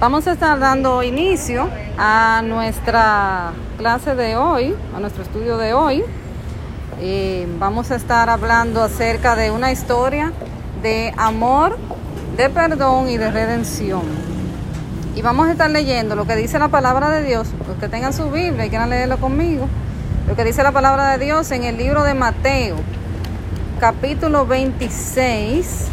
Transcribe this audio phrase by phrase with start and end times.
[0.00, 6.04] Vamos a estar dando inicio a nuestra clase de hoy, a nuestro estudio de hoy.
[7.00, 10.32] Eh, vamos a estar hablando acerca de una historia
[10.84, 11.76] de amor,
[12.36, 14.02] de perdón y de redención.
[15.16, 18.12] Y vamos a estar leyendo lo que dice la palabra de Dios, los que tengan
[18.12, 19.66] su Biblia y quieran leerlo conmigo,
[20.28, 22.76] lo que dice la palabra de Dios en el libro de Mateo,
[23.80, 25.88] capítulo 26,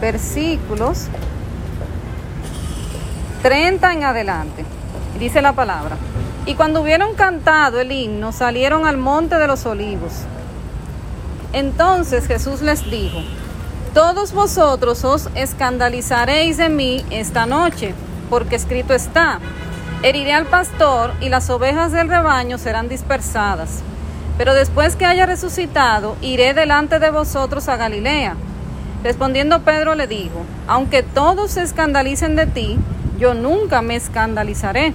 [0.00, 1.08] versículos
[3.42, 4.64] 30 en adelante.
[5.18, 5.96] Dice la palabra.
[6.46, 10.12] Y cuando hubieron cantado el himno, salieron al monte de los olivos.
[11.52, 13.18] Entonces Jesús les dijo,
[13.94, 17.94] todos vosotros os escandalizaréis de mí esta noche,
[18.30, 19.38] porque escrito está,
[20.02, 23.82] heriré al pastor y las ovejas del rebaño serán dispersadas.
[24.38, 28.34] Pero después que haya resucitado, iré delante de vosotros a Galilea.
[29.02, 32.78] Respondiendo Pedro le dijo, aunque todos se escandalicen de ti,
[33.22, 34.94] yo nunca me escandalizaré.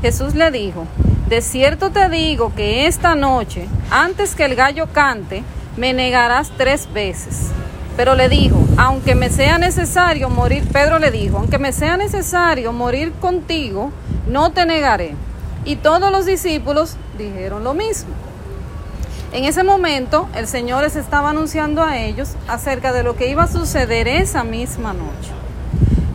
[0.00, 0.86] Jesús le dijo,
[1.28, 5.42] de cierto te digo que esta noche, antes que el gallo cante,
[5.76, 7.48] me negarás tres veces.
[7.96, 12.72] Pero le dijo, aunque me sea necesario morir, Pedro le dijo, aunque me sea necesario
[12.72, 13.90] morir contigo,
[14.28, 15.16] no te negaré.
[15.64, 18.10] Y todos los discípulos dijeron lo mismo.
[19.32, 23.42] En ese momento el Señor les estaba anunciando a ellos acerca de lo que iba
[23.42, 25.41] a suceder esa misma noche.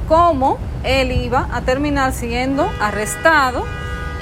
[0.08, 3.66] Cómo él iba a terminar siendo arrestado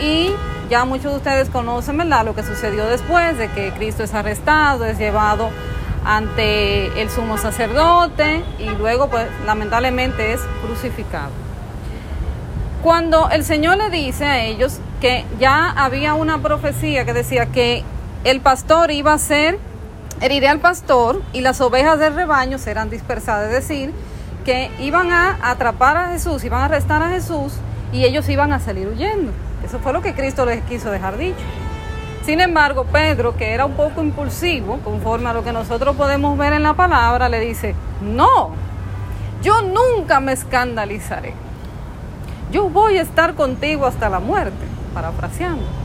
[0.02, 0.32] y
[0.70, 2.26] ya muchos de ustedes conocen ¿verdad?
[2.26, 5.50] lo que sucedió después de que Cristo es arrestado, es llevado
[6.04, 11.32] ante el sumo sacerdote y luego pues lamentablemente es crucificado.
[12.84, 17.84] Cuando el Señor le dice a ellos que ya había una profecía que decía que
[18.24, 19.60] el pastor iba a ser,
[20.22, 23.94] heriré al pastor y las ovejas del rebaño serán dispersadas, es decir,
[24.46, 27.54] que iban a atrapar a Jesús, iban a arrestar a Jesús
[27.92, 29.32] y ellos iban a salir huyendo.
[29.66, 31.44] Eso fue lo que Cristo les quiso dejar dicho.
[32.24, 36.54] Sin embargo, Pedro, que era un poco impulsivo, conforme a lo que nosotros podemos ver
[36.54, 38.52] en la palabra, le dice, no,
[39.42, 41.34] yo nunca me escandalizaré.
[42.52, 45.85] Yo voy a estar contigo hasta la muerte, parafraseando.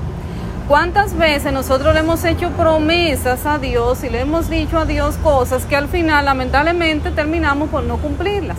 [0.70, 5.16] ¿Cuántas veces nosotros le hemos hecho promesas a Dios y le hemos dicho a Dios
[5.16, 8.56] cosas que al final lamentablemente terminamos por no cumplirlas?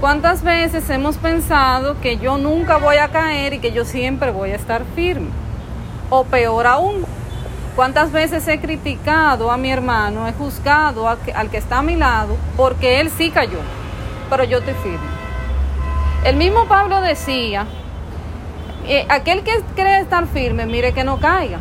[0.00, 4.50] ¿Cuántas veces hemos pensado que yo nunca voy a caer y que yo siempre voy
[4.50, 5.28] a estar firme?
[6.08, 7.04] O peor aún,
[7.76, 12.36] ¿cuántas veces he criticado a mi hermano, he juzgado al que, está a mi lado
[12.56, 13.60] porque él sí cayó,
[14.28, 14.98] pero yo estoy firme?
[16.24, 17.68] El mismo Pablo decía
[19.08, 21.58] aquel que cree estar firme, mire que no caiga.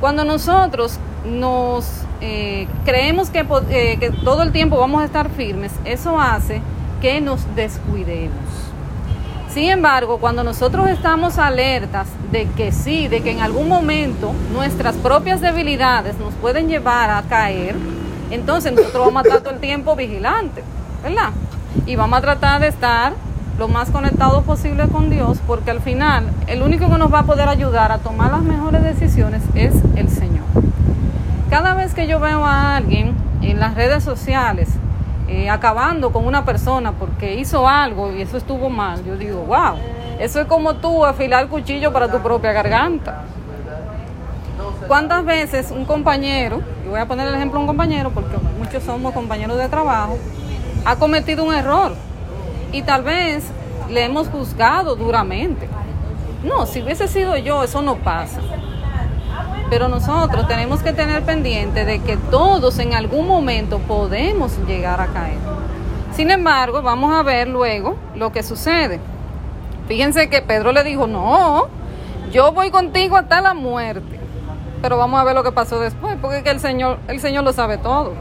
[0.00, 5.72] Cuando nosotros nos eh, creemos que, eh, que todo el tiempo vamos a estar firmes,
[5.84, 6.60] eso hace
[7.00, 8.32] que nos descuidemos.
[9.50, 14.96] Sin embargo, cuando nosotros estamos alertas de que sí, de que en algún momento nuestras
[14.96, 17.76] propias debilidades nos pueden llevar a caer,
[18.30, 20.64] entonces nosotros vamos a estar todo el tiempo vigilantes,
[21.04, 21.30] ¿verdad?
[21.86, 23.12] Y vamos a tratar de estar
[23.58, 27.22] lo más conectados posible con Dios, porque al final el único que nos va a
[27.24, 30.44] poder ayudar a tomar las mejores decisiones es el Señor.
[31.50, 34.70] Cada vez que yo veo a alguien en las redes sociales
[35.28, 39.76] eh, acabando con una persona porque hizo algo y eso estuvo mal, yo digo, wow,
[40.18, 43.22] eso es como tú afilar cuchillo para tu propia garganta.
[44.88, 48.82] ¿Cuántas veces un compañero, y voy a poner el ejemplo de un compañero porque muchos
[48.82, 50.18] somos compañeros de trabajo,
[50.84, 51.92] ha cometido un error?
[52.74, 53.44] Y tal vez
[53.88, 55.68] le hemos juzgado duramente.
[56.42, 58.40] No, si hubiese sido yo, eso no pasa.
[59.70, 65.06] Pero nosotros tenemos que tener pendiente de que todos en algún momento podemos llegar a
[65.06, 65.38] caer.
[66.14, 69.00] Sin embargo, vamos a ver luego lo que sucede.
[69.86, 71.68] Fíjense que Pedro le dijo, no,
[72.32, 74.18] yo voy contigo hasta la muerte.
[74.82, 77.52] Pero vamos a ver lo que pasó después, porque que el Señor, el Señor lo
[77.52, 78.14] sabe todo.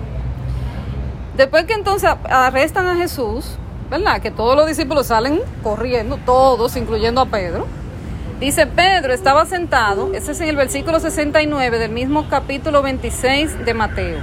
[1.36, 3.58] Después que entonces arrestan a Jesús,
[3.90, 4.22] ¿verdad?
[4.22, 7.68] Que todos los discípulos salen corriendo, todos, incluyendo a Pedro.
[8.40, 13.74] Dice, Pedro estaba sentado, ese es en el versículo 69 del mismo capítulo 26 de
[13.74, 14.20] Mateo.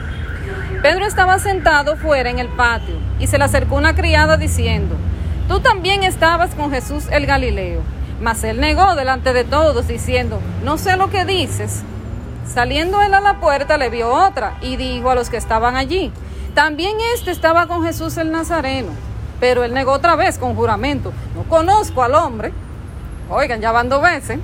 [0.82, 4.96] Pedro estaba sentado fuera en el patio y se le acercó una criada diciendo,
[5.48, 7.82] tú también estabas con Jesús el Galileo.
[8.20, 11.82] Mas él negó delante de todos diciendo, no sé lo que dices.
[12.46, 16.12] Saliendo él a la puerta le vio otra y dijo a los que estaban allí,
[16.54, 18.90] también este estaba con Jesús el Nazareno.
[19.40, 21.12] Pero él negó otra vez con juramento.
[21.34, 22.52] No conozco al hombre.
[23.28, 24.38] Oigan, ya van dos veces.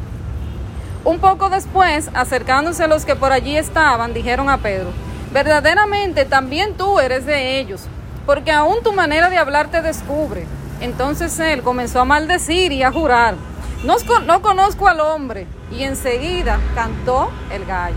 [1.05, 4.89] Un poco después, acercándose a los que por allí estaban, dijeron a Pedro,
[5.33, 7.83] verdaderamente también tú eres de ellos,
[8.27, 10.47] porque aún tu manera de hablar te descubre.
[10.81, 13.37] Entonces él comenzó a maldecir y a jurar,
[13.85, 13.97] no,
[14.27, 15.47] no conozco al hombre.
[15.71, 17.97] Y enseguida cantó el gallo.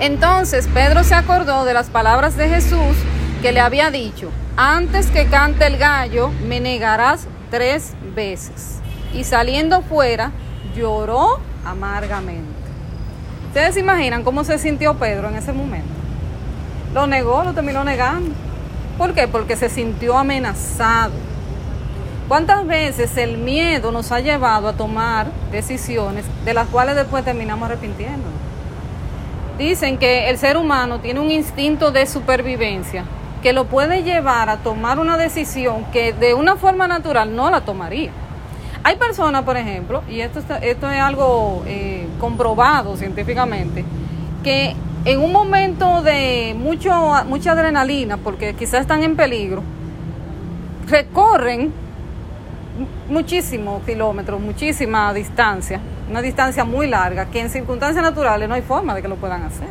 [0.00, 2.96] Entonces Pedro se acordó de las palabras de Jesús
[3.40, 8.80] que le había dicho, antes que cante el gallo, me negarás tres veces.
[9.14, 10.32] Y saliendo fuera,
[10.76, 12.60] lloró amargamente.
[13.48, 15.88] ¿Ustedes se imaginan cómo se sintió Pedro en ese momento?
[16.92, 18.30] Lo negó, lo terminó negando.
[18.98, 19.26] ¿Por qué?
[19.26, 21.14] Porque se sintió amenazado.
[22.28, 27.68] ¿Cuántas veces el miedo nos ha llevado a tomar decisiones de las cuales después terminamos
[27.70, 28.28] arrepintiendo?
[29.58, 33.04] Dicen que el ser humano tiene un instinto de supervivencia
[33.42, 37.62] que lo puede llevar a tomar una decisión que de una forma natural no la
[37.62, 38.10] tomaría.
[38.82, 43.84] Hay personas, por ejemplo, y esto, esto es algo eh, comprobado científicamente,
[44.42, 46.90] que en un momento de mucho,
[47.26, 49.62] mucha adrenalina, porque quizás están en peligro,
[50.86, 51.72] recorren
[53.08, 58.94] muchísimos kilómetros, muchísima distancia, una distancia muy larga, que en circunstancias naturales no hay forma
[58.94, 59.68] de que lo puedan hacer.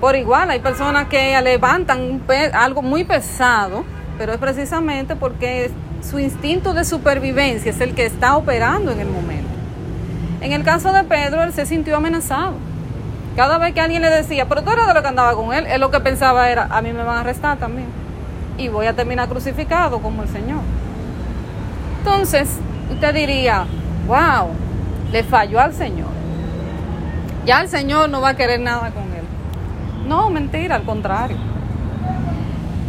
[0.00, 2.22] Por igual, hay personas que levantan
[2.52, 3.84] algo muy pesado,
[4.18, 5.70] pero es precisamente porque
[6.02, 9.48] su instinto de supervivencia es el que está operando en el momento.
[10.42, 12.54] En el caso de Pedro, él se sintió amenazado.
[13.36, 15.66] Cada vez que alguien le decía, pero tú eres de lo que andaba con él,
[15.66, 17.88] él lo que pensaba era, a mí me van a arrestar también.
[18.58, 20.60] Y voy a terminar crucificado como el Señor.
[21.98, 22.48] Entonces,
[22.90, 23.66] usted diría,
[24.06, 24.50] wow,
[25.10, 26.08] le falló al Señor.
[27.44, 29.05] Ya el Señor no va a querer nada con.
[30.06, 31.36] No, mentira, al contrario.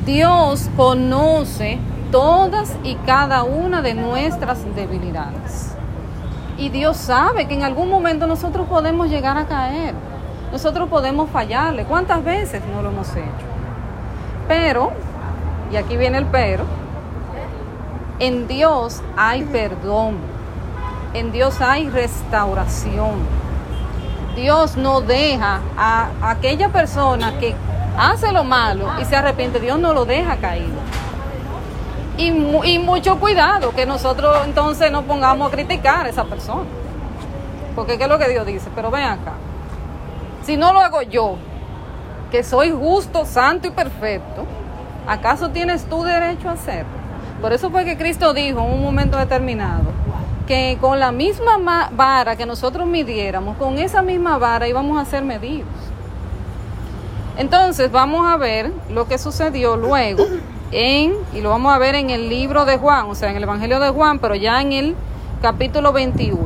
[0.06, 1.80] Dios conoce
[2.12, 5.74] todas y cada una de nuestras debilidades.
[6.58, 9.94] Y Dios sabe que en algún momento nosotros podemos llegar a caer.
[10.52, 11.84] Nosotros podemos fallarle.
[11.84, 13.46] ¿Cuántas veces no lo hemos hecho?
[14.48, 14.92] Pero,
[15.72, 16.64] y aquí viene el pero,
[18.20, 20.16] en Dios hay perdón.
[21.14, 23.37] En Dios hay restauración.
[24.38, 27.56] Dios no deja a aquella persona que
[27.98, 29.60] hace lo malo y se arrepiente.
[29.60, 30.78] Dios no lo deja caído.
[32.18, 36.70] Y, y, mucho cuidado que nosotros entonces no pongamos a criticar a esa persona.
[37.76, 38.70] Porque ¿qué es lo que Dios dice?
[38.76, 39.34] Pero ven acá.
[40.44, 41.38] Si no lo hago yo,
[42.32, 44.46] que soy justo, santo y perfecto,
[45.08, 46.92] ¿acaso tienes tú derecho a hacerlo?
[47.42, 49.86] Por eso fue que Cristo dijo en un momento determinado
[50.48, 55.24] que con la misma vara que nosotros midiéramos, con esa misma vara íbamos a ser
[55.24, 55.68] medidos.
[57.38, 60.26] Entonces vamos a ver lo que sucedió luego
[60.72, 63.44] en, y lo vamos a ver en el libro de Juan, o sea, en el
[63.44, 64.96] Evangelio de Juan, pero ya en el
[65.42, 66.40] capítulo 21.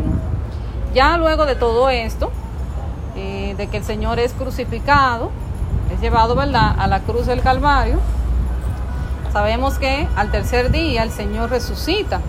[0.93, 2.29] Ya luego de todo esto,
[3.15, 5.31] eh, de que el Señor es crucificado,
[5.93, 7.99] es llevado, ¿verdad?, a la cruz del Calvario,
[9.31, 12.19] sabemos que al tercer día el Señor resucita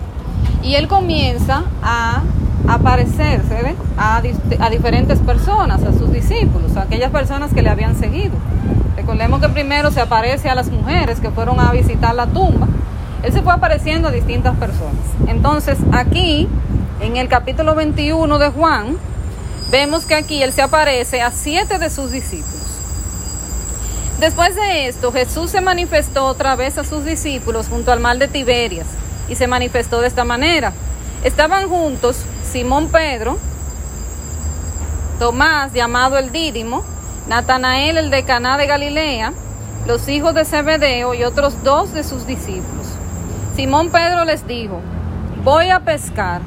[0.63, 2.23] y Él comienza a
[2.67, 4.21] aparecerse a,
[4.59, 8.33] a diferentes personas, a sus discípulos, a aquellas personas que le habían seguido.
[8.95, 12.67] Recordemos que primero se aparece a las mujeres que fueron a visitar la tumba.
[13.21, 15.03] Él se fue apareciendo a distintas personas.
[15.27, 16.47] Entonces, aquí,
[17.01, 18.97] en el capítulo 21 de Juan,
[19.71, 22.53] vemos que aquí Él se aparece a siete de sus discípulos.
[24.19, 28.29] Después de esto, Jesús se manifestó otra vez a sus discípulos junto al mar de
[28.29, 28.87] Tiberias
[29.29, 30.73] y se manifestó de esta manera.
[31.23, 33.37] Estaban juntos Simón Pedro,
[35.19, 36.83] Tomás llamado el Dídimo,
[37.27, 39.33] Natanael el de Caná de Galilea,
[39.87, 42.87] los hijos de Zebedeo y otros dos de sus discípulos.
[43.55, 44.81] Simón Pedro les dijo,
[45.43, 46.41] voy a pescar.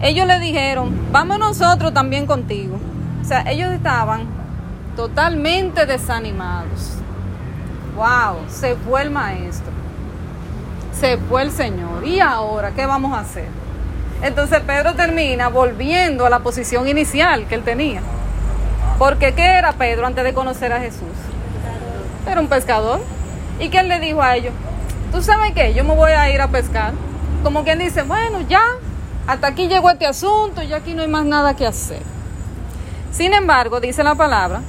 [0.00, 2.78] Ellos le dijeron, vamos nosotros también contigo.
[3.20, 4.26] O sea, ellos estaban
[4.96, 6.94] totalmente desanimados.
[7.96, 9.72] Wow, se fue el maestro.
[10.98, 12.06] Se fue el Señor.
[12.06, 13.46] ¿Y ahora qué vamos a hacer?
[14.22, 18.00] Entonces Pedro termina volviendo a la posición inicial que él tenía.
[18.98, 21.02] Porque ¿qué era Pedro antes de conocer a Jesús?
[22.28, 23.00] Era un pescador.
[23.60, 24.52] ¿Y qué le dijo a ellos?
[25.12, 25.72] ¿Tú sabes qué?
[25.72, 26.92] Yo me voy a ir a pescar.
[27.44, 28.62] Como quien dice, bueno, ya,
[29.28, 32.02] hasta aquí llegó este asunto, ya aquí no hay más nada que hacer.
[33.12, 34.62] Sin embargo, dice la palabra,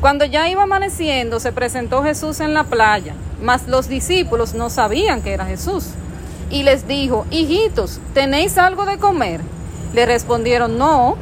[0.00, 5.22] cuando ya iba amaneciendo, se presentó Jesús en la playa, mas los discípulos no sabían
[5.22, 5.86] que era Jesús.
[6.50, 9.40] Y les dijo, hijitos, ¿tenéis algo de comer?
[9.94, 11.16] Le respondieron, no.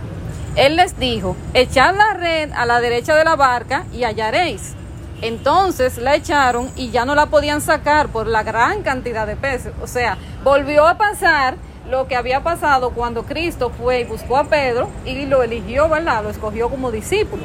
[0.57, 4.75] Él les dijo, echad la red a la derecha de la barca y hallaréis.
[5.23, 9.73] Entonces la echaron y ya no la podían sacar por la gran cantidad de peces.
[9.83, 11.57] O sea, volvió a pasar
[11.91, 16.23] lo que había pasado cuando Cristo fue y buscó a Pedro y lo eligió, ¿verdad?
[16.23, 17.43] Lo escogió como discípulo.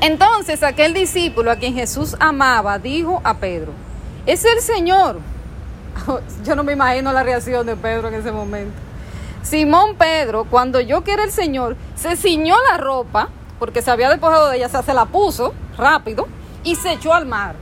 [0.00, 3.72] Entonces aquel discípulo a quien Jesús amaba dijo a Pedro,
[4.26, 5.18] es el Señor.
[6.44, 8.74] yo no me imagino la reacción de Pedro en ese momento.
[9.42, 13.28] Simón Pedro, cuando yo que era el Señor, se ciñó la ropa,
[13.58, 16.28] porque se había despojado de ella, o sea, se la puso rápido
[16.62, 17.56] y se echó al mar.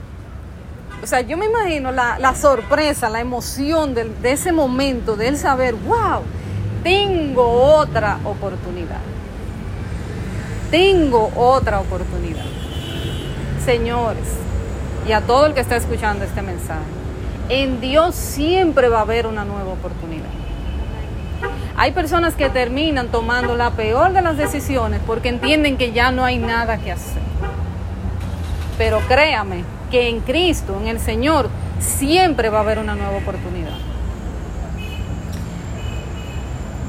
[1.01, 5.37] O sea, yo me imagino la, sorpresa, la emoción de, de ese momento, de él
[5.37, 6.21] saber, wow,
[6.83, 8.99] tengo otra oportunidad.
[10.71, 12.43] Tengo otra oportunidad.
[13.63, 14.27] Señores,
[15.07, 16.81] y a todo el que está escuchando este mensaje,
[17.49, 20.29] en Dios siempre va a haber una nueva oportunidad.
[21.77, 26.25] Hay personas que terminan tomando la peor de las decisiones porque entienden que ya no
[26.25, 27.21] hay nada que hacer.
[28.77, 33.66] Pero créame que en Cristo, en el Señor, siempre va a haber una nueva oportunidad.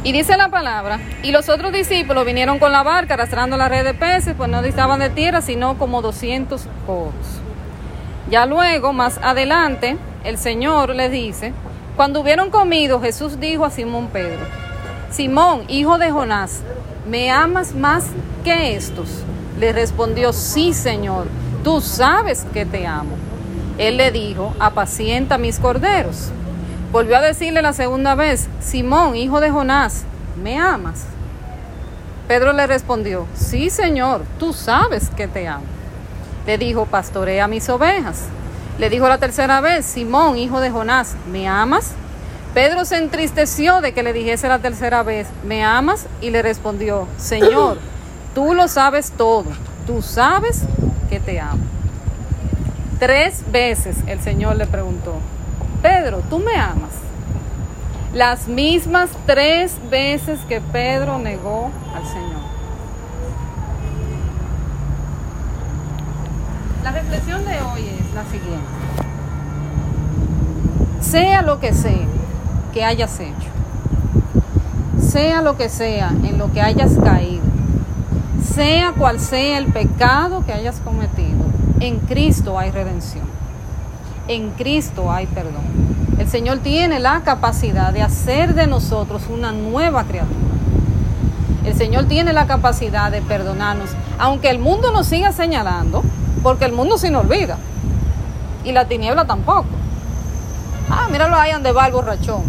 [0.04, 3.84] Y dice la palabra, y los otros discípulos vinieron con la barca arrastrando la red
[3.84, 7.12] de peces, pues no distaban de tierra, sino como 200 codos.
[8.30, 11.52] Ya luego, más adelante, el Señor les dice,
[11.96, 14.46] cuando hubieron comido, Jesús dijo a Simón Pedro,
[15.10, 16.60] Simón, hijo de Jonás,
[17.08, 18.06] ¿me amas más
[18.44, 19.24] que estos?
[19.58, 21.26] Le respondió, sí, Señor,
[21.64, 23.16] tú sabes que te amo.
[23.78, 26.30] Él le dijo, apacienta mis corderos.
[26.90, 30.04] Volvió a decirle la segunda vez, Simón, hijo de Jonás,
[30.42, 31.04] ¿me amas?
[32.26, 35.66] Pedro le respondió, sí, Señor, tú sabes que te amo.
[36.46, 38.24] Le dijo, pastorea mis ovejas.
[38.78, 41.92] Le dijo la tercera vez, Simón, hijo de Jonás, ¿me amas?
[42.54, 46.06] Pedro se entristeció de que le dijese la tercera vez, ¿me amas?
[46.22, 47.76] Y le respondió, Señor,
[48.34, 49.44] tú lo sabes todo,
[49.86, 50.62] tú sabes
[51.10, 51.64] que te amo.
[52.98, 55.16] Tres veces el Señor le preguntó,
[55.82, 56.90] Pedro, ¿tú me amas?
[58.12, 62.48] Las mismas tres veces que Pedro negó al Señor.
[66.82, 68.66] La reflexión de hoy es la siguiente.
[71.00, 72.06] Sea lo que sea
[72.72, 73.50] que hayas hecho,
[75.00, 77.44] sea lo que sea en lo que hayas caído,
[78.42, 81.44] sea cual sea el pecado que hayas cometido,
[81.80, 83.27] en Cristo hay redención
[84.28, 85.64] en Cristo hay perdón.
[86.18, 90.34] El Señor tiene la capacidad de hacer de nosotros una nueva criatura.
[91.64, 96.02] El Señor tiene la capacidad de perdonarnos, aunque el mundo nos siga señalando,
[96.42, 97.58] porque el mundo se nos olvida.
[98.64, 99.66] Y la tiniebla tampoco.
[100.90, 102.42] Ah, míralo ahí donde va el borrachón.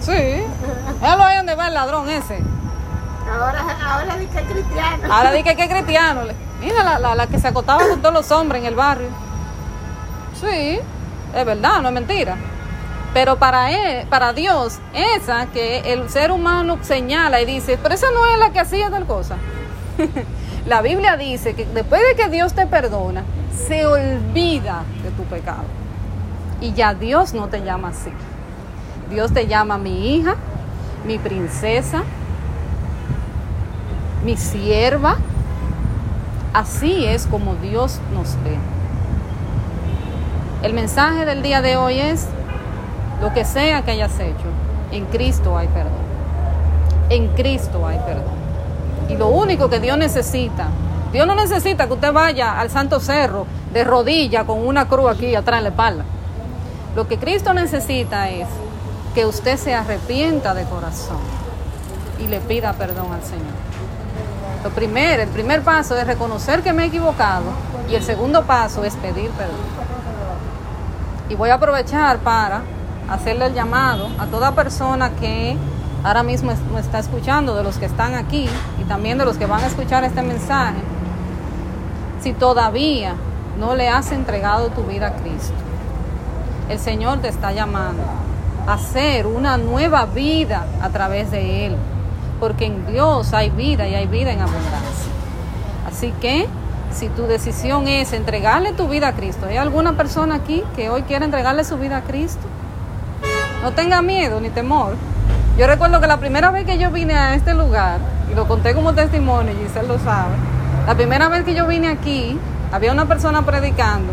[0.00, 0.12] Sí,
[1.00, 2.40] míralo ahí donde va el ladrón ese.
[3.28, 5.12] Ahora, ahora di que es cristiano.
[5.12, 6.20] Ahora di que es cristiano.
[6.60, 9.08] Mira la, la, la que se acotaba con todos los hombres en el barrio.
[10.40, 10.78] Sí,
[11.34, 12.36] es verdad, no es mentira.
[13.14, 18.10] Pero para él, para Dios, esa que el ser humano señala y dice, pero esa
[18.10, 19.36] no es la que hacía tal cosa.
[20.66, 23.24] la Biblia dice que después de que Dios te perdona,
[23.66, 25.64] se olvida de tu pecado.
[26.60, 28.10] Y ya Dios no te llama así.
[29.08, 30.36] Dios te llama mi hija,
[31.06, 32.02] mi princesa,
[34.24, 35.16] mi sierva.
[36.52, 38.75] Así es como Dios nos ve.
[40.62, 42.26] El mensaje del día de hoy es,
[43.20, 44.46] lo que sea que hayas hecho,
[44.90, 45.92] en Cristo hay perdón.
[47.10, 48.34] En Cristo hay perdón.
[49.08, 50.68] Y lo único que Dios necesita,
[51.12, 55.34] Dios no necesita que usted vaya al Santo Cerro de rodilla con una cruz aquí
[55.34, 56.04] atrás en la espalda.
[56.96, 58.48] Lo que Cristo necesita es
[59.14, 61.18] que usted se arrepienta de corazón
[62.18, 63.54] y le pida perdón al Señor.
[64.64, 67.44] Lo primero, el primer paso es reconocer que me he equivocado
[67.88, 69.95] y el segundo paso es pedir perdón.
[71.28, 72.62] Y voy a aprovechar para
[73.10, 75.56] hacerle el llamado a toda persona que
[76.04, 78.48] ahora mismo me está escuchando, de los que están aquí
[78.80, 80.78] y también de los que van a escuchar este mensaje,
[82.20, 83.14] si todavía
[83.58, 85.54] no le has entregado tu vida a Cristo,
[86.68, 88.02] el Señor te está llamando
[88.66, 91.76] a hacer una nueva vida a través de Él,
[92.38, 95.12] porque en Dios hay vida y hay vida en abundancia.
[95.88, 96.46] Así que
[96.96, 101.02] si tu decisión es entregarle tu vida a Cristo, ¿hay alguna persona aquí que hoy
[101.02, 102.46] quiere entregarle su vida a Cristo?
[103.62, 104.94] No tenga miedo ni temor.
[105.58, 107.98] Yo recuerdo que la primera vez que yo vine a este lugar,
[108.32, 110.34] y lo conté como testimonio, y Giselle lo sabe,
[110.86, 112.38] la primera vez que yo vine aquí,
[112.72, 114.12] había una persona predicando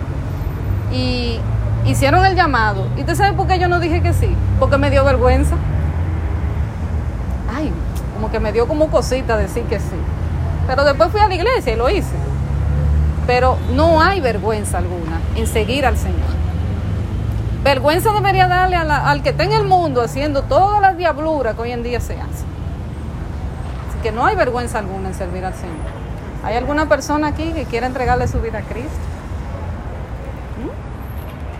[0.92, 1.40] y
[1.86, 2.88] hicieron el llamado.
[2.98, 4.36] ¿Y usted sabe por qué yo no dije que sí?
[4.60, 5.56] Porque me dio vergüenza.
[7.56, 7.72] Ay,
[8.14, 9.96] como que me dio como cosita decir que sí.
[10.68, 12.33] Pero después fui a la iglesia y lo hice.
[13.26, 16.44] Pero no hay vergüenza alguna en seguir al Señor.
[17.64, 21.72] Vergüenza debería darle al que está en el mundo haciendo todas las diabluras que hoy
[21.72, 22.46] en día se hacen.
[23.90, 26.04] Así que no hay vergüenza alguna en servir al Señor.
[26.44, 28.92] ¿Hay alguna persona aquí que quiera entregarle su vida a Cristo?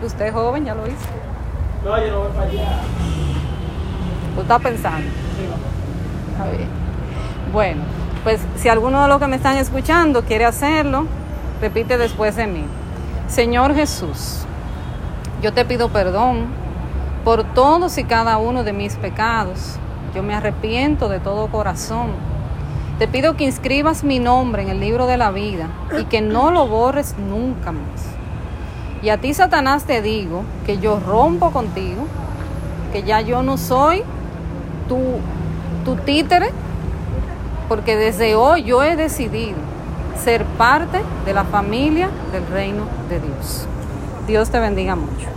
[0.02, 0.06] ¿Mm?
[0.06, 0.98] Usted joven ya lo hizo.
[1.86, 2.80] No, yo no voy para allá.
[4.36, 5.08] Tú estás pensando.
[6.34, 6.68] Está bien.
[7.54, 7.84] Bueno,
[8.26, 11.06] pues si alguno de los que me están escuchando quiere hacerlo,
[11.62, 12.64] repite después de mí.
[13.28, 14.46] Señor Jesús,
[15.42, 16.46] yo te pido perdón
[17.24, 19.78] por todos y cada uno de mis pecados.
[20.14, 22.12] Yo me arrepiento de todo corazón.
[23.00, 25.68] Te pido que inscribas mi nombre en el libro de la vida
[26.00, 28.06] y que no lo borres nunca más.
[29.02, 32.06] Y a ti, Satanás, te digo que yo rompo contigo,
[32.94, 34.04] que ya yo no soy
[34.88, 35.00] tu,
[35.84, 36.52] tu títere,
[37.68, 39.58] porque desde hoy yo he decidido
[40.18, 43.68] ser parte de la familia del reino de Dios.
[44.28, 45.28] Dios te bendiga mucho.